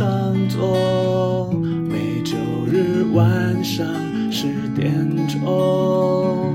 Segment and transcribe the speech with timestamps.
[0.00, 1.52] 上座，
[1.86, 3.86] 每周日晚上
[4.32, 4.90] 十点
[5.28, 6.54] 钟，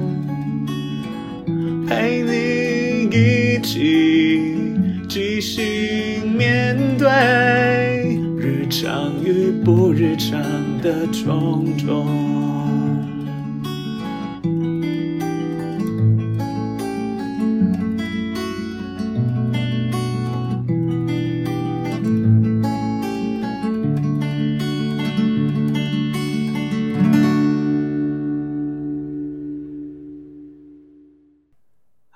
[1.87, 4.55] 陪你一起
[5.07, 10.41] 即兴面对日常与不日常
[10.81, 12.44] 的种种。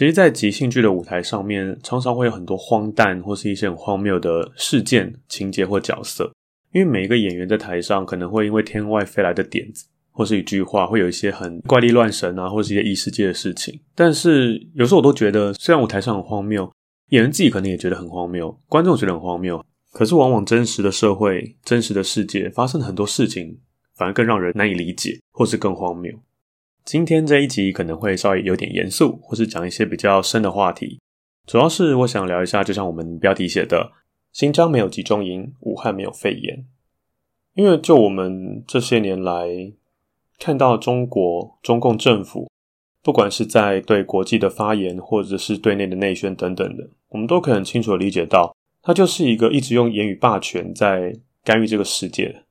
[0.00, 6.32] 其实，在即兴剧的舞台上面，常常会有很多荒诞或是一些很荒谬的事件、情节或角色。
[6.72, 13.78] 因为每一个演员在台上，可能会因为天外飞来的点子，或是一句话，会有一些很怪力乱神啊，或是一些异世界的事情。
[13.94, 16.72] 但是有时候我都觉得，虽然舞台上很荒谬，
[17.10, 19.62] 演员自己可能也觉得很荒谬，观众觉得很荒谬。
[19.92, 23.58] 可是，往往真实的社会、真实的世界发生很多事情，
[23.98, 26.10] 反而更让人难以理解，或是更荒谬。
[26.84, 30.98] 今天这一集可能会稍微有点严肃，或是讲一些比较深的话题。
[31.46, 33.92] 主要是我想聊一下，就像我们标题写的，
[34.32, 36.64] 新疆没有集中营，武汉没有肺炎。
[37.54, 39.72] 因为就我们这些年来
[40.38, 42.48] 看到中国中共政府，
[43.02, 51.14] 不管是在对国际的发言，或者是对内的内宣等等的，我们都可以很清楚的理解到，它就是一个一直用言语霸权在
[51.44, 52.44] 干预这个世界。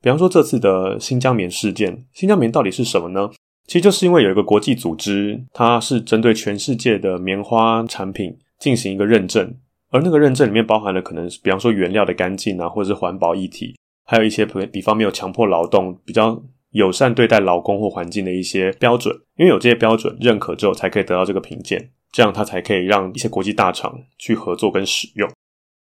[0.00, 3.30] 比方说这次的新疆棉事件，新疆棉到底是什么呢？
[3.66, 9.54] 其实就是因为有一个国际组织，它是针对全世界的棉花产品进行一个认证，
[9.90, 16.40] 而那个认证里面包含了可能比方说原料的干净啊，或者是环保议题，还有一些比方没有强迫劳动、比较
[16.70, 19.12] 友善对待劳工或环境的一些标准。
[19.36, 25.28] 因为有这些标准认可之后，才可以得到这个评鉴，这样它才可以让一些国际大厂去合作跟使用。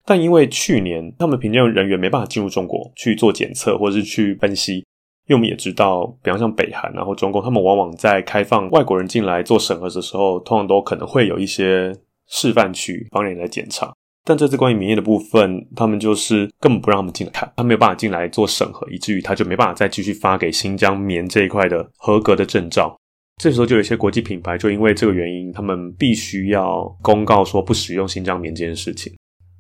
[0.06, 4.86] 但因为去年他们评鉴人员没办法进入中国去做检测或者是去分析。
[5.28, 11.96] 因为我们也知道，比方像北韩然后中共，他们往往在开放外国人进来做审核的时候，通常都可能会有一些
[12.28, 13.94] 示范区帮人来检查。
[14.26, 22.96] 但这次关于棉业的部分，他们就是根本不让他们进来看，他没有办法进来做审核，以至于他就没办法再继续发给新疆棉这一块的合格的证照。
[23.42, 29.12] 这时候就有一些国际品牌就因为这个原因，他们必须要公告说不使用新疆棉这件事情。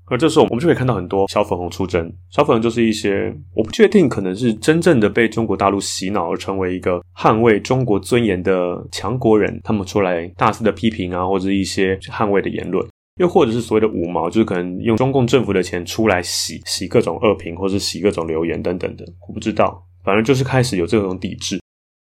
[0.07, 2.11] 而这时候，我们就可以看到很多小粉红出征。
[2.29, 12.85] 小粉红就是一些我不确定，可能是真正的被中国大陆洗脑而成为一个捍卫中国尊严的强国人，他们出来大肆的批评啊，或者一些捍卫的言论，
[13.19, 19.05] 又或者是所谓的五毛，就是可能用中共政府的钱出来洗洗各种恶评，或者洗各种留言等等的。
[19.27, 21.61] 我不知道，反正就是开始有这种抵制，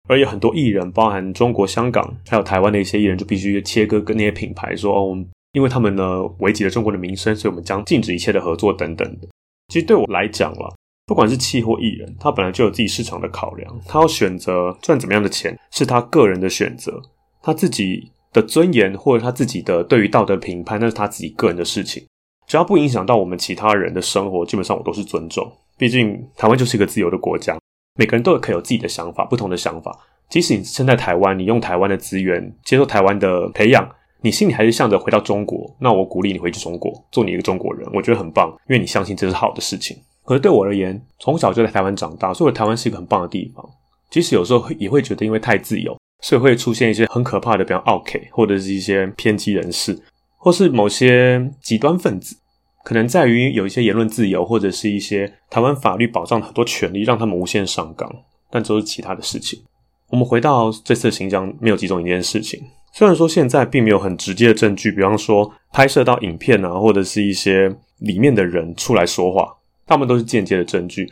[0.08, 5.18] 而有很多艺人，包含中国香港还有台湾的一些艺人，就必须切割跟那些品牌说哦。
[5.52, 9.28] 因为他们呢危及了中国的民生，所以我们将禁止一切的合作等等的。
[9.68, 10.68] 其实对我来讲啦，
[11.06, 17.00] 不管是企业或艺人，他本来就有自己市场的考量，他要选择赚怎么样的钱是他个人的选择，
[17.42, 22.04] 他自己的尊严或者他自己的对于道德评判，那是他自己个人的事情，
[22.46, 25.50] 只要不影响到我们其他人的生活，基本上我都是尊重。
[25.76, 27.58] 毕竟台湾就是一个自由的国家，
[27.98, 29.98] 每个人都可以有自己的想法，不同的想法。
[30.28, 33.88] 即使你身在台湾，你用台湾的资源接受台湾的培养。
[34.22, 39.96] 你心里还是向着回到中国，那我鼓励你回去中国，做你一个中国人，我觉得很棒，因为你相信这是好的事情。
[40.24, 43.64] 可是对我而言，从小就在台湾长大，所以台湾是一个很棒的地方。
[44.10, 49.98] 即使有时候也会觉得，因为太自由，所以会出现一些很可怕的，比方奥 K 或者是一些偏激人士，
[50.36, 52.36] 或是某些极端分子，
[52.84, 58.10] 可能在于有一些言论自由，或者是一些台湾法律保障的很多权利，让他们无限上纲。
[58.50, 59.62] 但这是其他的事情。
[60.10, 62.60] 我们回到这次新疆没有集中一件事情，
[62.92, 69.46] 虽然说现在并没有很直接的证据，比方说拍摄到影片啊，或者是一些里面的人出来说话，
[69.86, 71.08] 他们都是间接的证据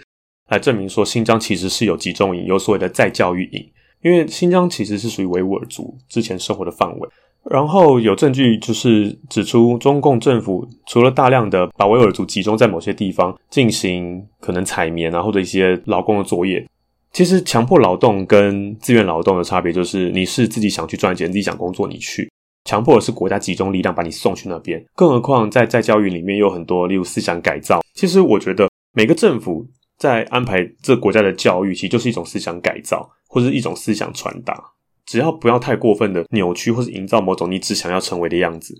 [0.48, 3.70] 来证明说新疆其实是有集中营，有所谓的再教育营。
[4.02, 7.08] 因为新疆其实是属于维吾尔族之前生活的范围，
[7.50, 16.64] 然后有证据就是指出，中共政府除了大量的把维吾尔族集中在某些地方进行可能采棉啊或者一些劳工的作业，
[17.12, 22.30] 其实强迫劳动跟自愿劳动的差别就是，你是自己想去赚钱，自己想工作你去，
[22.64, 24.84] 强迫的是国家集中力量把你送去那边。
[24.94, 27.80] 更何况在在教育里面有很多，例如思想改造。
[27.94, 29.66] 其实我觉得每个政府
[29.96, 33.10] 在安排这国家的教育，其实就是一种思想改造。
[33.30, 34.58] 或是一种思想传达，
[35.04, 38.74] 只要不要太过分的扭曲，或是营造某种你只想要成为的样子。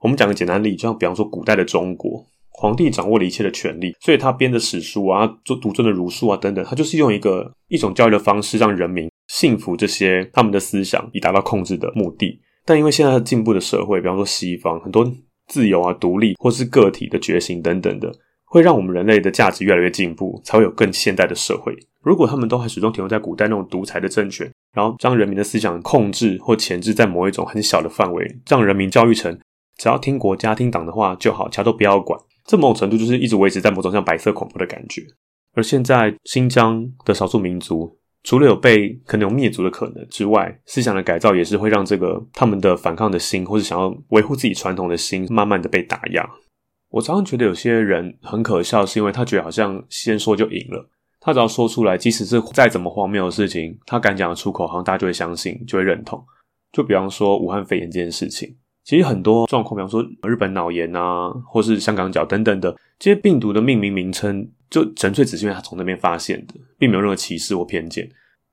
[0.00, 2.22] 我们讲个简单例，就像比方说古代的中国，
[2.56, 12.40] 皇帝掌握了一切的权力，所以他编的史书啊，做独尊的儒术啊等等，他就是用一个一种教育的方式，让人民信服这些他们的思想，以达到控制的目的。
[12.64, 15.04] 但因为现在进步的社会，比方说西方很多
[15.48, 18.10] 自由啊、独立，或是个体的觉醒等等的。
[18.46, 21.74] 会让我们人类的价值越来越进步，才会有更现代的社会。
[22.00, 29.36] 如果他们都还始终停留在古代那种独裁的政权，然后将人民的思想控制或钳制在某一种很小的范围，让人民教育成
[29.76, 35.02] 只要听国家听党的话就好，其他都不要管，这某种程度就是一直维持在某种像白色恐怖的感觉。
[35.54, 46.28] 而现在新疆的少数民族，除了有被可能有灭族的可能之外，思想的改造也是会让这个他们的反抗的心，或是想要维护自己传统的心，慢慢的被打压。
[46.90, 50.90] 我常常觉得有些人很可笑，是因为他觉得好像先说就赢了。
[51.20, 56.22] 他只要说出来，即使是再怎么荒谬的事情，他敢讲出口，好像大家就会相信，就会认同。
[56.72, 58.54] 就比方说武汉肺炎这件事情，
[58.84, 68.06] 其实很多状况，比方说日本脑炎啊，或是香港脚等等的这些病毒的命名名称，就纯粹只是因为他从那边发现的，并没有任何歧视或偏见。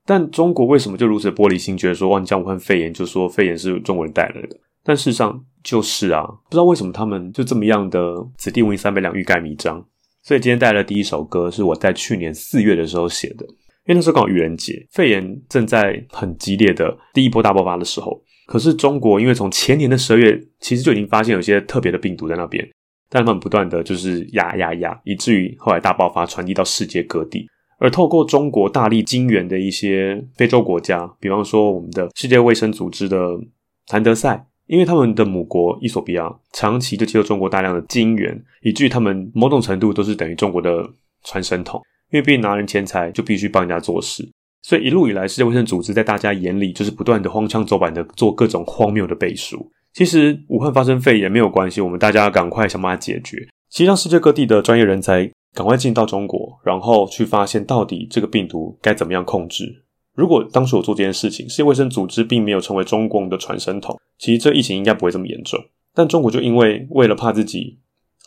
[0.06, 4.56] 但中国为什么就如此玻璃心，觉得说哇，你讲武汉肺炎，就说肺炎是中国人带来的？
[4.82, 9.86] 但事实上就是啊，不知道为什么他们就这么样的“此地无银三百两，欲盖弥彰”。
[10.24, 13.44] 所以今天带来的第一首歌是我在去年四月的时候写的，
[13.84, 18.18] 因为那时候刚好愚人节，肺炎正在很激烈的第一波大爆发的时候。
[18.52, 22.62] 可是中国因为从前年的十二月，其实就已经发现有些特别的病毒在那边，
[23.08, 27.48] 但他们不断的就是压压压，以至于后来大爆发传递到世界各地。
[27.78, 33.40] 而透过中国大力金援的一些非洲国家，比方说我们的世界卫生组织的
[33.86, 34.46] 谭德赛。
[34.66, 40.86] 因为他们的母国伊索比亚长期就接受中国大量的金援，以至于他们某种程度都是等于中国的
[41.24, 41.80] 传声筒。
[42.10, 44.26] 因为毕竟拿人钱财，就必须帮人家做事，
[44.62, 49.70] 所以一路以来，世界卫生组织在大家眼里就是不断的荒腔走板的做各种荒谬的背书。
[49.92, 53.46] 其实武汉发生肺炎没有关系，我们大家赶快想办法解决。
[53.68, 59.84] 其实让世界各地的专业人才赶快进到中国，然后去发现到底这个病毒该怎么样控制。
[60.14, 65.58] 如果当时我做这件事情，世界卫生组织并没有成为中共的传声筒，其实这疫情应该不会这么严重。
[65.94, 67.78] 但中国就因为为了怕自己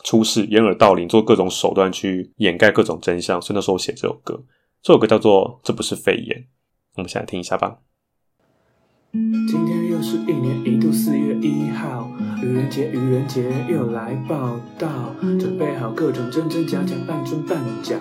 [0.04, 4.40] 出事，掩耳盗铃，做各种手段去掩盖各种真相，所以那时候我写这首歌。
[4.86, 6.38] 这首歌叫做《这不是肺炎》，
[6.94, 7.78] 我们先来听一下吧。
[9.12, 12.08] 今天又是一年一度四月一号，
[12.40, 17.98] 愚人节，愚人节又来报道，准备好各种真真假假，半真半假，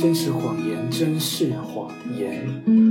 [0.00, 2.44] 真是谎言，真是谎言，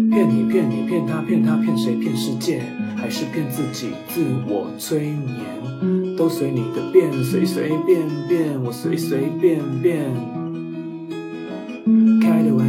[0.09, 2.63] 骗你骗你骗他骗他骗谁骗世界，
[2.95, 10.09] 还是骗自己自我催眠，都随你的便，随随便便，我随随便便，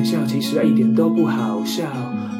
[0.07, 1.85] 笑其实一点都不好笑。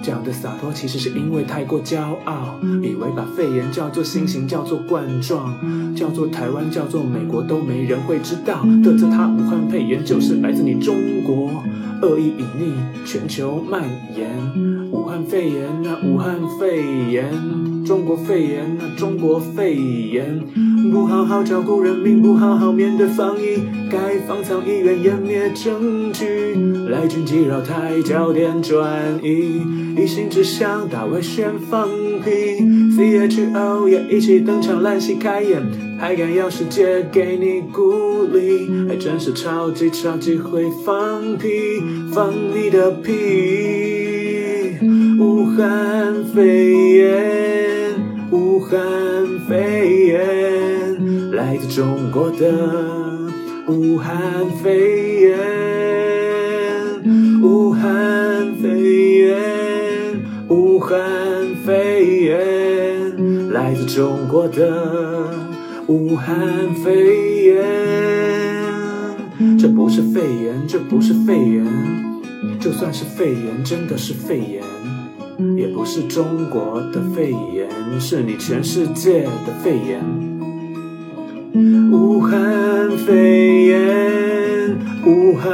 [0.03, 5.53] 讲的洒脱，其实是因为太过骄傲，以为把肺炎叫做新型，叫做冠状，
[5.97, 8.65] 叫做台湾，叫做美国，都没人会知道。
[8.85, 10.95] 得知他武汉肺炎就是来自你中
[11.25, 11.51] 国，
[12.03, 13.83] 恶意隐匿，全球蔓
[14.17, 14.31] 延。
[14.93, 17.29] 武汉肺炎啊，武汉肺炎，
[17.87, 20.43] 中国肺炎啊，中国肺炎。
[20.91, 26.55] 不好好照顾人民，不好好面对防疫，该方舱医院湮灭证据，
[26.89, 29.63] 来军机绕台，焦点转移。
[29.97, 31.89] 一心只想大外宣放
[32.25, 32.61] 屁
[32.97, 35.63] ，CHO 也一起登场，烂戏开演，
[35.99, 41.49] 还敢要世界给你鼓励，还真是超级超级会放屁，
[42.13, 43.13] 放你的屁！
[45.19, 47.76] 武汉肺炎，
[48.31, 48.79] 武汉
[49.49, 53.31] 肺炎，来自中国的
[53.69, 55.39] 武汉肺炎，
[57.43, 58.69] 武汉肺
[59.19, 59.37] 炎。
[60.49, 60.97] 武汉
[61.65, 65.33] 肺炎，来自中国的
[65.87, 66.37] 武汉
[66.85, 67.65] 肺炎。
[69.59, 71.65] 这不是肺炎，这不是肺炎，
[72.61, 74.63] 就算是肺炎，真的是肺炎，
[75.57, 77.69] 也不是中国的肺炎，
[78.01, 80.01] 是你全世界的肺炎。
[81.91, 85.51] 武汉肺炎，武汉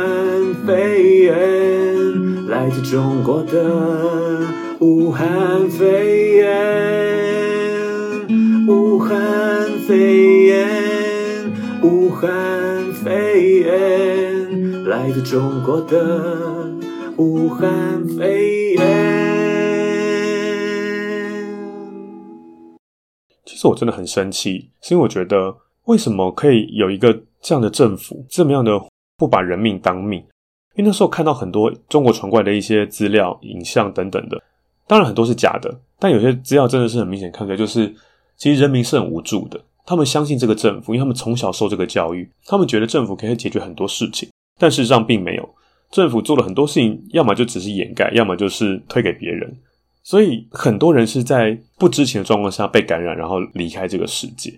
[0.66, 4.40] 肺炎，来自中国的
[4.80, 6.46] 武汉肺炎，
[8.66, 9.16] 武汉
[9.86, 10.68] 肺炎，
[11.82, 12.30] 武汉
[13.04, 16.68] 肺炎，来自中国的
[17.16, 18.91] 武汉肺炎。
[23.62, 28.72] 这我真的很生气，是因为我觉得为什么可以有一个这样的政府，这么样的
[29.16, 30.18] 不把人命当命？
[30.74, 34.42] 因为那时候看到很多中国传过来的一些资料、影像等等的，
[34.88, 37.94] 当然很多是假的，但有些资料真的是很明显看出来，就是
[38.36, 39.60] 其实人民是很无助的。
[39.86, 44.28] 他们相信这个政府，因为他们从小受这个教育，他们觉得政府可以解决很多事情，
[44.58, 45.48] 但事实上并没有。
[45.92, 49.56] 政府做了很多事情，要么就只是掩盖，要么就是推给别人。
[50.02, 54.52] 所以很多人是在不知情的状况下被感染，然后离开这个世界。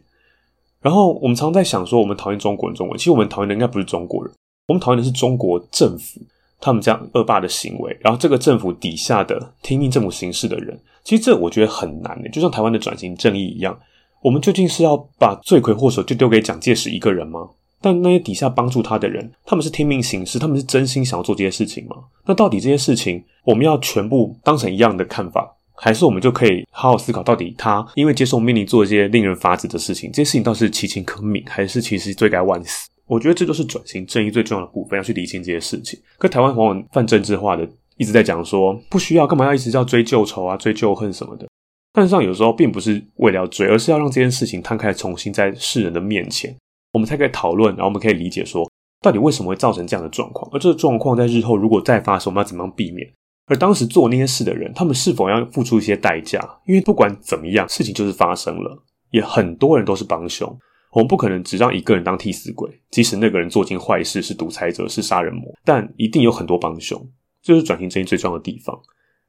[0.80, 4.32] 然后我们常在想说，我们讨厌中国人，中国人，其实我们讨厌的应该不是中国人，
[4.68, 6.20] 我们讨厌的是中国政府，
[6.60, 7.96] 他们这样恶霸的行为。
[8.00, 13.78] 然后这个政府底下的听命政府行事的人，其实这我觉得很难的，就像台湾的转型正义一样，
[14.22, 17.48] 我们究竟是要把罪魁祸首就丢给蒋介石一个人吗？
[17.84, 21.96] 但那些底下帮助他的人，他们是听命行事，他们是真心想要做这些事情吗？
[22.24, 32.88] 那到底这些事情，我们要全部当成一样的看法，还是我们就可以好好思考，到底他因为接受命令做一些令人发指的事情，这些事情倒是其情可悯，还是其实罪该万死？
[33.06, 36.00] 我觉得这就是转型正义最重要的部分，要去理清这些事情。
[36.16, 41.46] 可台湾往往泛政治化的，一直在讲说不需要干嘛要一直要追旧仇啊、追旧恨什么的。
[41.92, 46.56] 但实上有时候并不是为了要追，而是要让这件事情摊开，重新在世人的面前。
[46.94, 48.70] 我们才可以讨论，然后我们可以理解说，
[49.02, 53.06] 到底为什么会造成这样的状况，而这个状况在日后如果再发生，我们要怎么样避免？
[53.46, 56.40] 而当时做那些事的人，他们是否要付出一些代价？
[56.66, 60.48] 因为不管怎么样，事情就是发生了，也很多人都是帮凶。
[60.92, 66.98] 我们不可能只让一个人当替死鬼，即使那个人做尽坏事，是独裁者，是杀人魔，但一定有很多帮凶。
[67.42, 68.80] 这就是转型正义最重要的地方。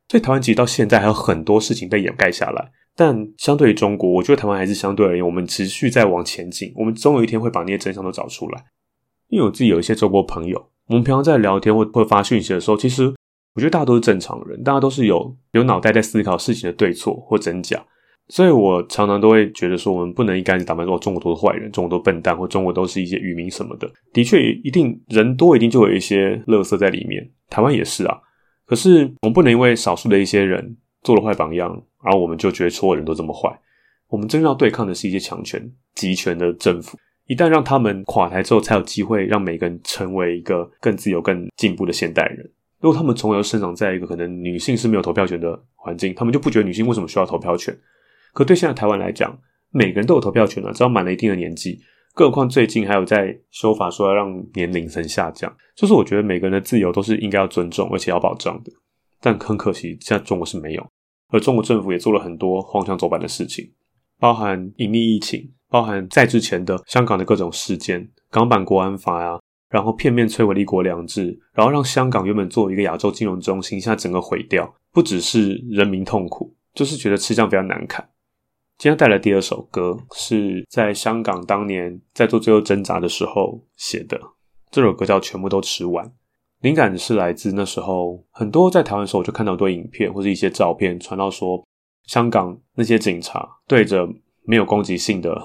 [0.07, 2.71] 所以台湾其实到现在还有很多事情被掩盖下来。
[2.95, 6.71] 但相对于中国，我觉得台湾还是相对而言，我们持续在往前进。
[6.75, 8.63] 我们总有一天会把那些真相都找出来。
[9.27, 13.13] 因为我自己有一些中国朋友，我们平常在聊天或或发讯息的时候，其实
[13.55, 17.83] 我觉得大家都是正常人，大家都是有有脑袋在思考事情的对错或真假。
[18.29, 23.91] 所以我常常都会觉得说，我们不能一竿子打翻说中国都是坏人，中国都笨蛋，或中国都是一些愚民什么的。
[24.13, 27.29] 的确，一定人多，一定就有一些垃圾在里面。
[27.49, 28.17] 台湾也是啊。
[28.65, 31.83] 可是我们不能因为少数的一些人做了坏榜样。
[32.05, 33.49] 然后我们就觉得所有人都这么坏。
[34.07, 36.97] 我们真正要对抗的是一些强权、集权的政府。
[37.25, 42.47] 一旦让他们垮台之后，才有机会让每个人成为一个更自由、更进步的现代人。
[42.79, 47.75] 如果他们从小生长在一个可能女性是没有投票权的环境，他们就不觉得女性为什么需要投票权。
[48.31, 49.35] 可对现在台湾来讲，
[49.71, 51.81] 每个人都有投票权了，只要满了一定的年纪。
[52.13, 58.71] 更何况最近还有在修法说要让年龄层下降，就是我觉得每个人的自由都是应该要尊重而且要保障的。
[59.19, 60.87] 但很可惜，现在中国是没有。
[61.29, 63.71] 而中国政府也做了很多荒腔走板的事情，
[64.19, 69.39] 包含隐匿疫情，包含在之前的香港的各种事件，港版国安法呀，
[69.69, 78.07] 然后片面摧毁“一国两制”，然后让香港原本作为一个亚洲金融中心，现在整个毁掉，不只是人民痛苦，就是觉得吃相比较难看。
[78.77, 84.19] 今天带来第二首歌，是在香港当年在做最后挣扎的时候写的，
[84.69, 86.05] 这首歌叫《全部都吃完》。
[86.65, 91.63] 灵感是来自那时候，很多在台湾时候，就看到很多影片或者一些照片传到说，
[92.07, 94.09] 香港那些警察对着
[94.45, 95.39] 没有攻击性的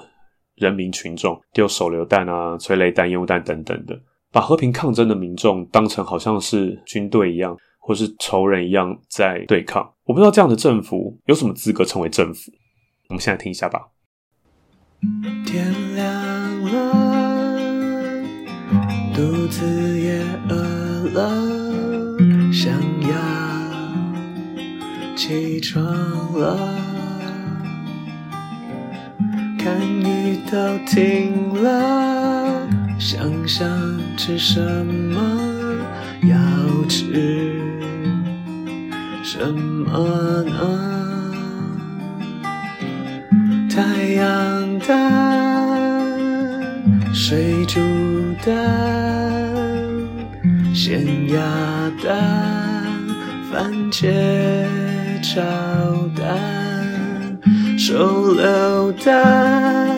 [0.54, 4.00] 人民群众丢手榴弹啊、催泪弹、烟雾弹等等的，
[4.32, 9.92] 把和平抗争的民众当成好像是军队一样，或是仇人一样在对抗。
[10.04, 12.50] 我不知道这样的政府有什么资格成为政府？
[13.10, 13.88] 我们现在听一下吧。
[15.44, 18.24] 天亮了，
[19.14, 20.79] 肚子也饿。
[21.12, 21.30] 了，
[22.52, 23.14] 想要
[25.16, 25.82] 起床
[26.32, 26.58] 了，
[29.58, 32.66] 看雨都停了，
[32.98, 33.68] 想想
[34.16, 35.20] 吃什么，
[36.22, 36.36] 要
[36.88, 37.60] 吃
[39.22, 40.60] 什么呢？
[43.68, 44.90] 太阳蛋，
[47.12, 47.80] 水煮
[48.44, 49.39] 蛋。
[50.90, 51.38] 咸鸭
[52.02, 52.82] 蛋、
[53.48, 54.10] 番茄
[55.22, 55.40] 炒
[56.18, 57.38] 蛋、
[57.78, 59.88] 手榴弹、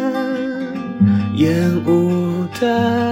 [1.36, 3.11] 烟雾弹、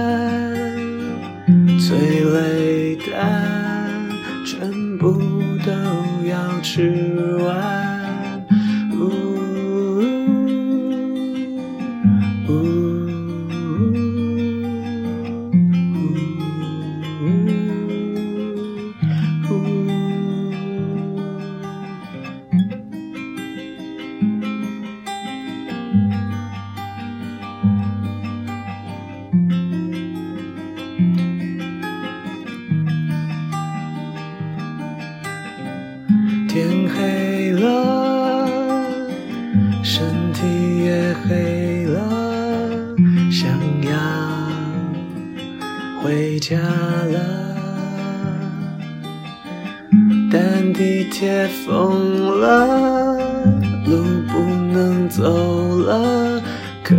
[56.91, 56.97] 可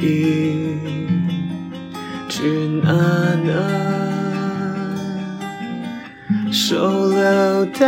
[0.00, 0.76] 以
[2.28, 2.42] 去
[2.82, 2.90] 哪
[3.44, 3.50] 呢？
[6.50, 7.78] 手榴弹，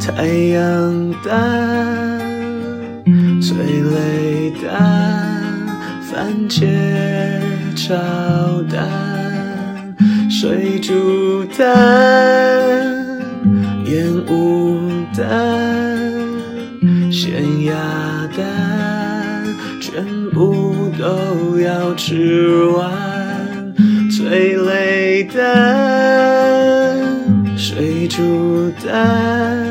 [0.00, 2.18] 太阳弹，
[3.42, 4.66] 催泪弹，
[6.10, 6.64] 番茄
[7.76, 7.94] 炒
[8.62, 8.88] 蛋，
[10.30, 11.66] 水煮蛋，
[13.84, 14.80] 烟雾
[15.14, 15.22] 弹，
[17.12, 17.74] 咸鸭
[18.34, 18.46] 蛋，
[20.98, 22.90] 都要吃完，
[24.10, 25.38] 催泪弹。
[27.56, 29.64] 水煮蛋，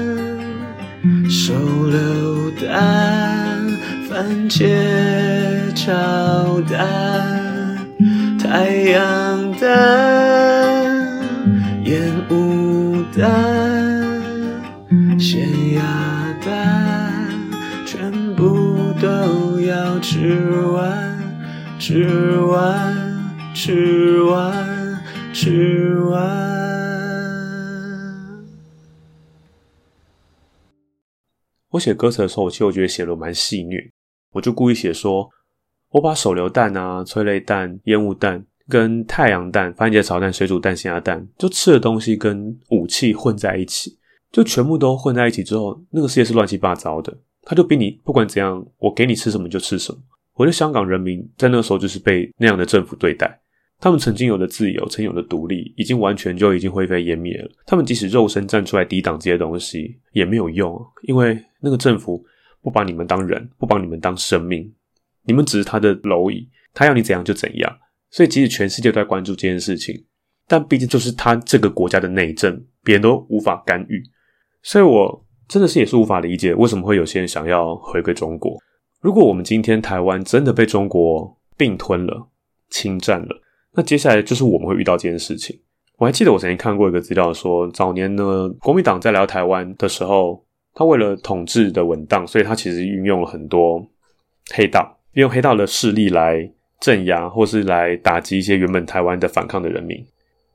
[1.30, 1.54] 手
[1.90, 3.68] 榴弹，
[4.10, 4.66] 番茄
[5.76, 7.78] 炒蛋，
[8.42, 10.17] 太阳蛋，
[21.98, 26.22] 吃完，吃完，吃完。
[31.72, 33.90] 我写歌词的时候，其实我觉得写的蛮戏谑，
[34.32, 35.28] 我就故意写说，
[35.90, 43.98] 我把手榴弹啊、催泪弹、烟雾弹跟太阳弹、番茄炒蛋、水煮蛋、咸鸭蛋，就吃的东西跟武器混在一起，
[44.32, 47.18] 就全部都混在一起之后，那个世界是乱七八糟的。
[47.42, 50.00] 他就逼你不管怎样，我给你吃什么就吃什么。
[50.38, 53.38] 我觉得香港人民在那个时候就是被那样的政府对待。
[53.80, 57.50] 他们曾经有的自由，曾有的独立，已经完全就已经灰飞烟灭了。
[57.66, 62.24] 他们即使肉身站出来抵挡这些东西，也没有用，因为那个政府
[62.62, 64.74] 不把你们当人，不把你们当生命，
[65.26, 67.78] 你们只是他的蝼蚁，他要你怎样就怎样。
[68.10, 70.06] 所以，即使全世界都在关注这件事情，
[70.48, 74.02] 但毕竟就是他这个国家的内政，别人都无法干预。
[74.64, 78.58] 所以我真的是也是无法理解，为什么会有些人想要回归中国。
[79.00, 82.28] 如果我们今天台湾真的被中国并吞了、
[82.70, 83.42] 侵占了，
[83.74, 85.60] 那接下来就是我们会遇到这件事情。
[85.98, 93.84] 我还记得我曾经看过一个资料说，早年呢，国民党在来到台湾的时候，他为了统治的稳当，所以他其实运用了很多
[94.54, 100.06] 黑道，利用黑道的势力来镇压或是来打击一些原本台湾的反抗的人民。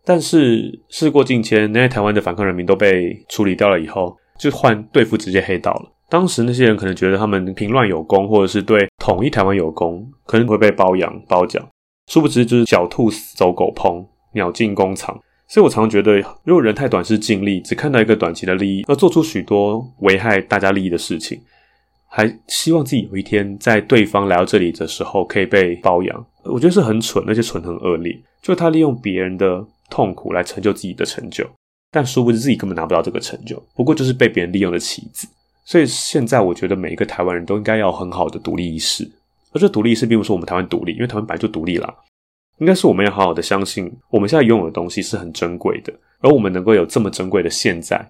[0.05, 5.93] 但是事过境迁，那些台湾的反抗人民都被处理掉了以后，就换对付直接黑道了。
[6.13, 11.67] 当时那些人可能觉得他们平乱有功，或者是对统一台湾有功，可能会被褒扬褒奖。
[12.07, 15.19] 殊不知，就是狡兔，走狗烹，鸟尽弓藏。
[15.49, 21.41] 所以我常常觉得，如果人太短视、尽力，只看到一个短期的利益，而做出许多危害大家利益的事情，
[22.11, 28.15] 还希望自己有一天在对方来到这里的时候可以被褒扬，我觉得是很蠢，而且蠢很恶劣。
[28.43, 31.49] 就他利用别人的痛苦来成就自己的成就，
[31.91, 35.27] 但殊不知自己根本拿不到这个成就，不过就是被别人利用的棋子。
[35.65, 39.09] 所以现在，我觉得每一个台湾人都应该要很好的独立意识。
[39.53, 41.95] 而这独立意识并不是我们台湾独立，因为台湾本来就独立啦。
[42.59, 48.09] 应该是我们要好好的相信，我们现在拥有的东西是很珍贵的，而我们能够有这么珍贵的现在，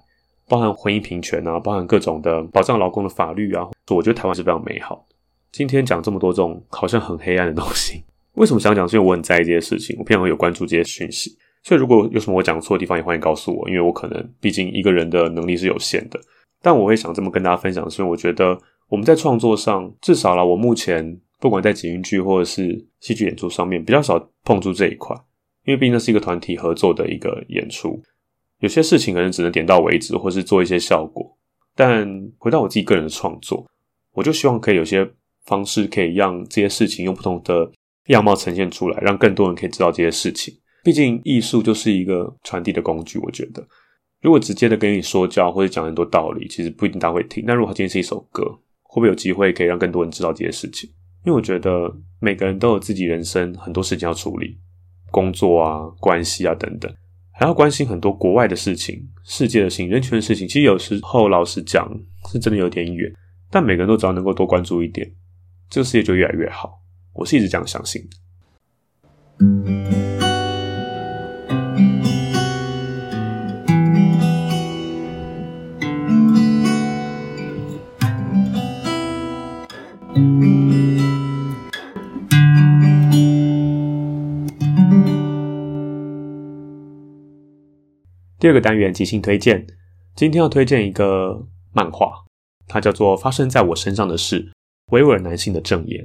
[0.49, 5.17] 包含婚姻平权啊，包含各种的保障劳工的法律啊，我觉得台湾是非常美好的。
[5.51, 8.03] 今天讲这么多这种好像很黑暗的东西，
[8.35, 8.89] 为什么想讲？
[8.89, 16.21] 是因为我很在意这些事情，我平常有关注这些讯息，所以如果有什么我讲错的地方，也欢迎告诉我，因为我可能毕竟一个人的能力是有限的，
[16.63, 21.21] 但我会想这么跟大家分享，是因为我觉得我们在创作上，至少啦，我目前。
[21.43, 25.13] 不管在捷运剧或者是戏剧演出上面，比较少碰触这一块，
[25.65, 28.01] 因为毕竟那是一个团体合作的一个演出，
[28.61, 31.37] 有些事情可能只能点到为止，或是做一些效果。
[31.75, 32.07] 但
[32.39, 33.67] 回到我自己个人的创作，
[34.13, 35.05] 我就希望可以有些
[35.45, 37.69] 方式可以让这些事情用不同的
[38.07, 40.55] 样貌呈现出来，让更多人可以知道这些事情。
[40.85, 43.67] 毕竟艺术就是一个传递的工具，我觉得
[44.23, 47.43] 如果直接的跟你说教或者讲很多道理，其实不一定大家会听。
[47.45, 48.45] 那如果它今天是一首歌，
[48.85, 50.89] 会不会有机会可以让更多人知道这些事情？
[51.25, 54.57] 因为我觉得每个人都有自己人生很多事情要处理，
[55.11, 56.93] 工作啊、关系啊等等，
[57.33, 60.47] 还要关心很多国外的事情、世界的事情、人权的事情。
[60.47, 61.93] 其实有时候老实讲，
[62.31, 63.13] 是真的有点远。
[63.51, 65.13] 但每个人都只要能够多关注一点，
[65.69, 66.81] 这个世界就越来越好。
[67.13, 69.82] 我是一直这样相信的。
[88.43, 89.65] 第二个单元即兴推荐，
[90.17, 92.25] 今天要推荐一个漫画，
[92.67, 94.51] 它叫做《发生在我身上的事：
[94.91, 96.05] 维吾尔男性的证言》。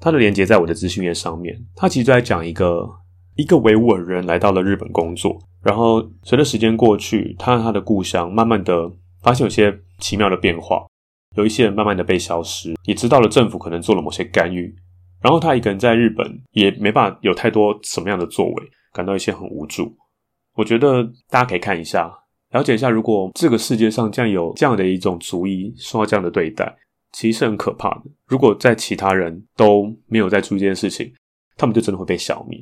[0.00, 1.56] 它的连接在我的资讯页上面。
[1.76, 2.90] 它其实在讲一个
[3.36, 8.90] 一个维吾尔人来到了日本工作，然后随着时间过去，他和他的故乡慢慢的
[9.22, 10.84] 发现有些奇妙的变化，
[11.36, 14.74] 有一些人慢慢的被消失，也知道了政府可能做了某些干预。
[15.20, 18.54] 然后他一个人在日本也没办法有太多什么样的作为，
[18.92, 19.96] 感到一些很无助。
[20.54, 22.12] 我觉得大家可以看一下，
[22.50, 26.76] 了解一下，如果这个世界上这样有这样的一种族裔受到这样的对待，
[27.12, 28.02] 其实是很可怕的。
[28.26, 31.12] 如果在其他人都没有在注意这件事情，
[31.56, 32.58] 他们就真的会被消灭。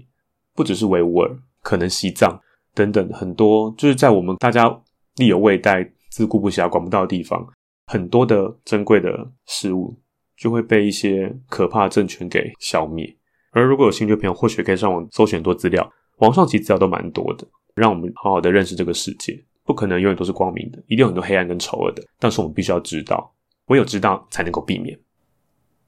[0.55, 2.41] 不只是维吾尔，可能西藏
[2.75, 4.69] 等等很多，就是在我们大家
[5.17, 7.47] 力有未逮、自顾不暇、管不到的地方，
[7.87, 9.97] 很多的珍贵的事物。
[10.41, 13.15] 就会被一些可怕的政权给消灭。
[13.51, 15.87] 而如果有兴趣的朋友，或许可以上网搜寻很多资料，
[16.21, 19.43] 网上其实资料都蛮多的，让我们好好的认识这个世界。
[19.65, 22.03] 不可能永远都是光明的，一定有很多黑暗跟丑恶的。
[22.19, 23.33] 但是我们必须要知道，
[23.67, 24.99] 唯有知道才能够避免。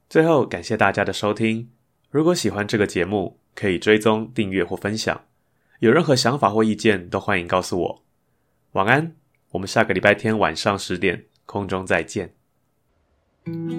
[0.09, 1.69] 最后，感谢大家的收听。
[2.09, 5.19] 如果喜欢这个节目，可以追踪、订阅或分享。
[5.79, 8.03] 有任何想法或意见，都欢迎告诉我。
[8.73, 9.15] 晚安，
[9.51, 12.33] 我们下个礼拜天晚上十点空中再见。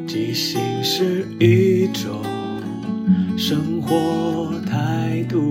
[0.07, 2.23] 即兴是一种
[3.39, 5.51] 生活态度，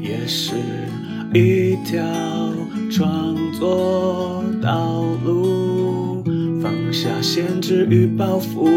[0.00, 0.54] 也是
[1.34, 2.02] 一条
[2.90, 6.22] 创作道路。
[6.62, 8.68] 放下限制与包袱，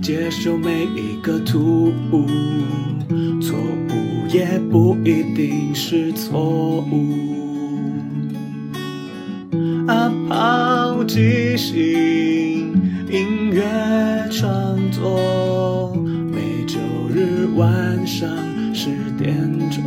[0.00, 2.26] 接受每一个突兀，
[3.40, 3.92] 错误
[4.32, 7.14] 也不一定是错误。
[9.88, 11.72] 啊，抛即兴。
[13.10, 13.62] 音乐
[14.30, 15.92] 创作，
[16.30, 16.78] 每周
[17.12, 18.26] 日晚上
[18.72, 19.36] 十点
[19.70, 19.82] 钟，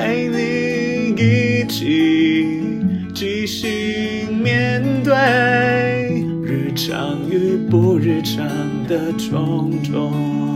[0.00, 2.62] 陪你一起
[3.14, 8.48] 即兴面对日常与不日常
[8.88, 10.49] 的种种。